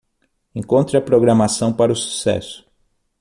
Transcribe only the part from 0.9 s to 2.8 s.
a programação para o sucesso.